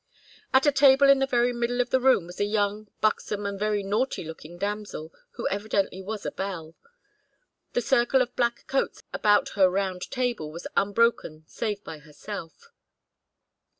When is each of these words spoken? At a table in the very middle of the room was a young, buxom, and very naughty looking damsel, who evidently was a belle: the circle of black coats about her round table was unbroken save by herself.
At 0.51 0.65
a 0.65 0.71
table 0.71 1.09
in 1.09 1.19
the 1.19 1.27
very 1.27 1.53
middle 1.53 1.79
of 1.79 1.91
the 1.91 1.99
room 1.99 2.25
was 2.25 2.39
a 2.39 2.43
young, 2.45 2.87
buxom, 3.01 3.45
and 3.45 3.59
very 3.59 3.83
naughty 3.83 4.23
looking 4.23 4.57
damsel, 4.57 5.13
who 5.33 5.47
evidently 5.49 6.01
was 6.01 6.25
a 6.25 6.31
belle: 6.31 6.73
the 7.73 7.81
circle 7.81 8.23
of 8.23 8.35
black 8.35 8.65
coats 8.65 9.03
about 9.13 9.49
her 9.49 9.69
round 9.69 10.09
table 10.09 10.51
was 10.51 10.65
unbroken 10.75 11.43
save 11.45 11.83
by 11.83 11.99
herself. 11.99 12.71